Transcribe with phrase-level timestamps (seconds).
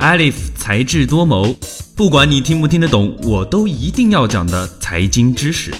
[0.00, 1.54] Alif 才智多谋，
[1.94, 5.70] 不管你听不听得懂，我都一定要讲的财经知识。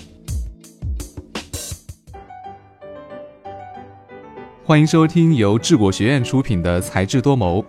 [4.62, 7.62] 欢迎收听由智果学院出品的《才智多谋》。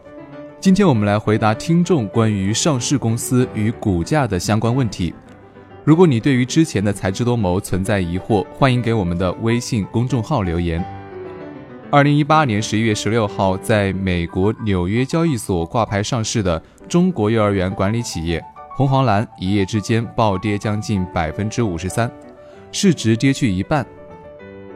[0.60, 5.14] 今天我们来回答听众关于上市公司与股价的相关问题。
[5.86, 10.84] 如果你对于之前的《才智多谋》存在疑惑，欢迎给我们的微信公众号留言。
[11.92, 18.42] 二零一八年十一月十六号，在美国纽约交易所挂牌上市的中国幼儿园管理企业
[18.78, 22.10] 红黄蓝，一夜之间暴跌将近百分之五十三，
[22.72, 23.86] 市值跌去一半。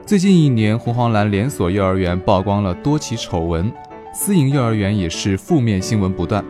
[0.05, 3.71] 最近一年，红黄蓝连锁幼儿园曝光了多起丑闻，
[4.13, 6.43] 私营幼儿园也是负面新闻不断。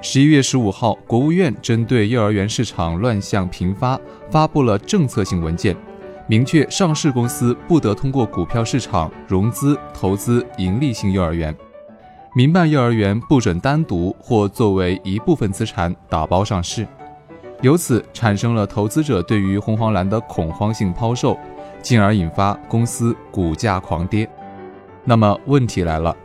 [0.00, 5.76] 十一月十五号，国务院针对幼儿园市场乱象频发，发布了政策性文件。
[6.30, 11.52] 明确上市公司不得通过股票市场融资投资盈利性幼儿园，
[12.36, 16.86] 民办幼儿园不准单独或作为一部分资产打包上市，
[17.62, 21.36] 由此产生了投资者对于红黄蓝的恐慌性抛售，
[21.82, 24.30] 进而引发公司股价狂跌。
[25.02, 26.16] 那么问题来了，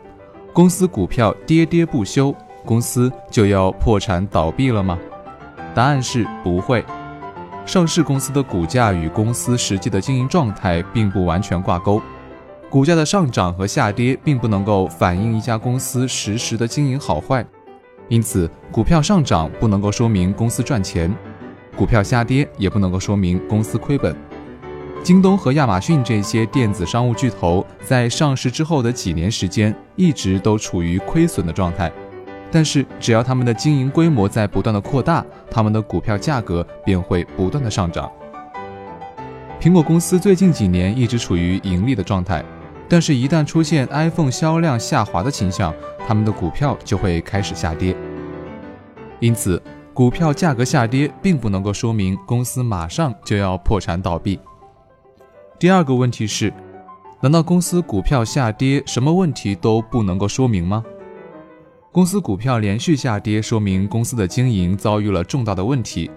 [0.52, 2.32] 公司股票跌跌不休，
[2.64, 4.96] 公司就要破产倒闭了吗？
[5.74, 6.84] 答案是不会。
[7.66, 12.00] 上市公司的股价与公司实际的经营状态并不完全挂钩，
[12.70, 17.44] 股价的上涨和下跌并不能够反映一家公司实时的经营好坏，
[18.08, 21.12] 因此股票上涨不能够说明公司赚钱，
[21.76, 24.16] 股票下跌也不能够说明公司亏本。
[25.02, 31.90] 京东和亚马逊这些电子商务巨头在上市之后的几年时间，一直都处于亏损的状态。
[32.50, 38.10] 但是，只要他们的经营规模在不断的扩大，他们的股票价格便会不断的上涨。
[39.60, 42.44] 苹果公司最近几年一直处于盈利的状态，
[42.88, 45.74] 但是，一旦出现 iPhone 销量下滑的倾向，
[46.06, 47.96] 他们的股票就会开始下跌。
[49.18, 49.60] 因此，
[49.92, 54.38] 股票价格下跌并不能够说明公司马上就要破产倒闭。
[55.58, 56.52] 第二个问题是，
[57.20, 60.84] 难道公司股票下跌什么问题都不能够说明吗？
[61.96, 66.10] 公司股票连续下跌，说明公司的经营遭遇了重大的问题。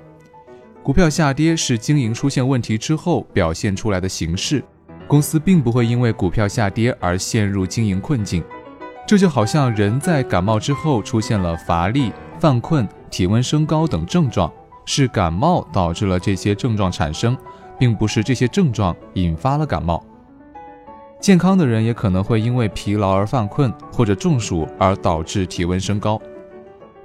[0.83, 4.61] 股票下跌是经营出现问题之后表现出来的形式，
[5.07, 8.43] 公司并不会因为股票下跌而陷入经营困境。
[9.07, 14.51] 这就好像人在感冒之后出现了乏力、犯困、体温升高等症状，
[14.83, 17.37] 是感冒导致了这些症状产生，
[17.79, 20.03] 并不是这些症状引发了感冒。
[21.19, 26.19] 健康的人也可能会因为疲劳而犯困，或者中暑而导致体温升高。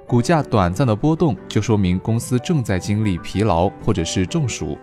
[0.07, 4.77] 股价短暂的波动就说明公司正在经历疲劳或者是中暑。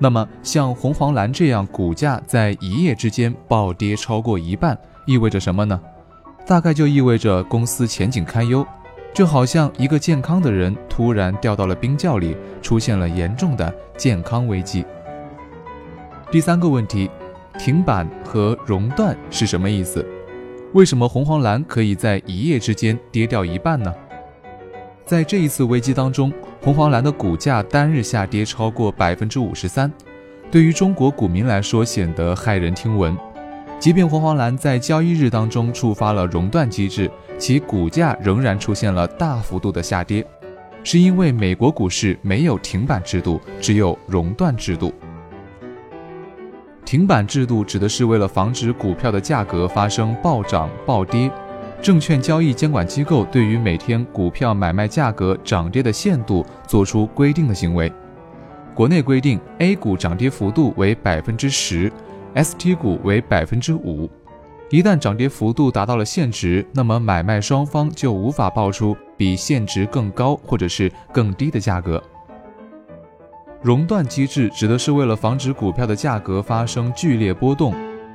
[0.00, 4.76] 那么，像红黄蓝这样股价在一夜之间暴跌超过一半，
[5.06, 5.80] 意味着什么呢？
[6.44, 8.66] 大概就意味着公司前景堪忧，
[9.14, 14.84] 就好像一个健康的人突然掉到了冰窖里，出现了严重的健康危机。
[16.32, 17.08] 第三个问题。
[17.58, 20.06] 停板和熔断是什么意思？
[20.72, 23.92] 为什么红黄蓝可以在一夜之间跌掉一半呢？
[25.04, 26.32] 在这一次危机当中，
[26.62, 29.90] 红黄蓝的股价单日下跌超过百分之五十三，
[30.50, 33.16] 对于中国股民来说显得骇人听闻。
[33.80, 40.24] 即便红黄蓝在交易日当中触发了熔断机制，其股价仍然出现了大幅度的下跌，
[40.84, 44.92] 是因为美国股市没有停板制度，只有熔断制度。
[46.88, 51.30] 停板制度指的是为了防止股票的价格发生暴涨暴跌，
[51.82, 57.92] 证券交易监管机构对于每天股票买卖价格涨跌的限度作出规定的行为。
[58.74, 61.92] 国内规定，A 股涨跌幅度为百分之十
[62.34, 64.08] ，ST 股为百分之五。
[64.70, 72.02] 一旦涨跌幅度达到了限值，那么买卖双方就无法报出比限值更高或者是更低的价格。
[73.60, 77.74] 熔断机制指的是为了防止股票的价格发生剧烈波动，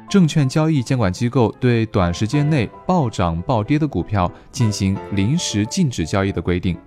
[0.09, 6.77] 证券交易监管机构对短时间内暴涨暴跌的股票进行临时禁止交易的规定。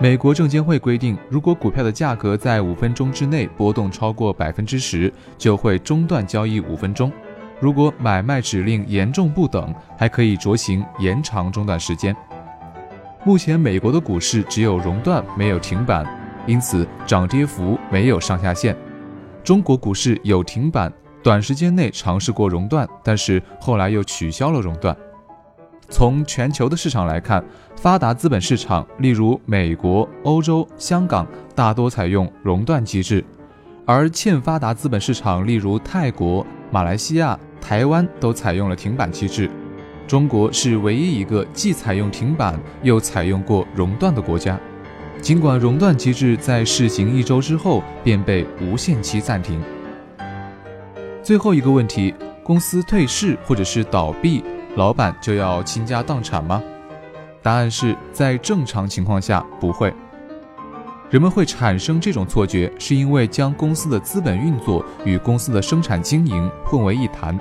[0.00, 7.12] 美国证监会规定，如果股票的价格在五分钟之内波动超过百分之十，就会中断交易五分钟。
[7.60, 12.14] 如果买卖指令严重不等，还可以酌情延长中断时间。
[13.24, 16.04] 目前，美国的股市只有熔断，没有停板。
[16.46, 18.76] 因此，涨跌幅没有上下限。
[19.44, 20.92] 中国股市有停板，
[21.22, 24.96] 短时间内尝试过熔断，但是后来又取消了熔断。
[25.90, 27.42] 从全球的市场来看，
[27.76, 33.22] 发达资本市场，例如美国、欧洲、香港，大多采用熔断机制；
[33.86, 39.50] 而欠发达资本市场，例如泰国、马来西亚、台湾，都采用了停板机制。
[40.06, 44.60] 中国是唯一一个既采用停板又采用过熔断的国家。
[45.20, 49.60] 尽管熔断机制在试行一周之后便被无限期暂停。
[51.22, 54.42] 最后一个问题：公司退市或者是倒闭，
[54.76, 56.62] 老板就要倾家荡产吗？
[57.42, 59.92] 答案是在正常情况下不会。
[61.10, 67.38] 人们会产生这种错觉，是因为将公司的资本运作与公司的生产经营混为一谈。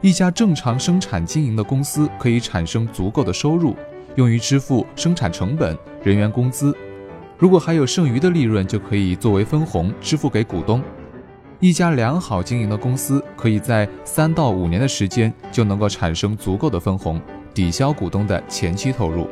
[0.00, 3.76] 一家正常生产经营的公司可以产生足够的收入，
[4.16, 6.76] 用于支付生产成本、人员工资。
[7.36, 10.82] 如果还有剩余的利润，就可以作为分红支付给股东。
[11.60, 17.20] 一家良好经营的公司可以在三到五年的时间就能够产生足够的分红，
[17.52, 19.28] 抵消股东的前期投入。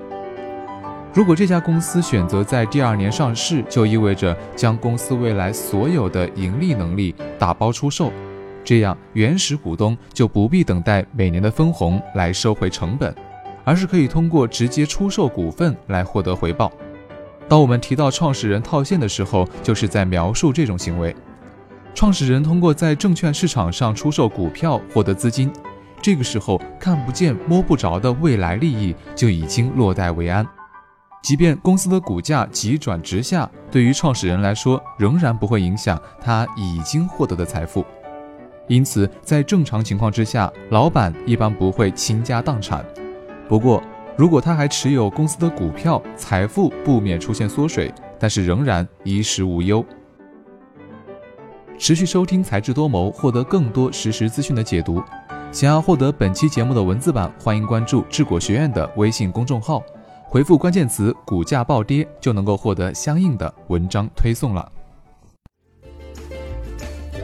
[1.15, 8.13] 如果这家公司选择在第二年上市，就意味着将公司未来所有的盈利能力打包出售，
[8.63, 13.15] 这样原始股东就不必等待每年的分红来收回成本，
[13.67, 16.71] 而是可以通过直接出售股份来获得回报。
[17.49, 21.15] 当我们提到创始人套现的时候，就是在描述这种行为。
[21.93, 25.53] 创始人通过在证券市场上出售股票获得资金，
[26.01, 30.47] 这个时候看不见摸不着的未来利益就已经落袋为安。
[31.23, 37.85] 即便公司的股价急转直下，对于创始人来说，仍然不会影响他已经获得的财富。
[38.69, 42.85] 因此，在正常情况之下，老板一般不会倾家荡产。
[43.49, 43.83] 不过，
[44.17, 49.85] 如果他还持有公司的股票，财富不免出现缩水，但是仍然衣食无忧。
[51.79, 55.01] 持续收听才智多谋，获得更多实时资讯的解读。
[55.53, 59.83] 想要获得本期节目的文字版，欢迎关注智果学院的微信公众号。
[60.25, 64.73] 回复关键词“股价暴跌”就能够获得相应的文章推送了。